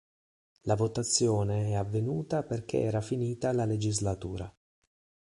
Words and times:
La 0.63 0.73
votazione 0.73 1.67
è 1.67 1.73
avvenuta 1.75 2.41
perché 2.41 2.79
era 2.81 3.01
finita 3.01 3.51
la 3.53 3.65
legislatura. 3.65 4.51